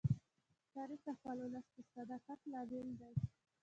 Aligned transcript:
تاریخ 0.73 0.99
د 1.07 1.09
خپل 1.17 1.35
ولس 1.41 1.65
د 1.75 1.77
صداقت 1.93 2.39
لامل 2.51 2.87
دی. 2.99 3.13